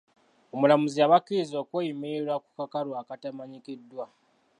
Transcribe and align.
Omulamuzi 0.53 0.97
yabakkirizza 0.99 1.55
okweyimirirwa 1.63 2.35
ku 2.43 2.49
kakalu 2.57 2.91
akataamanyikiddwa. 3.01 4.05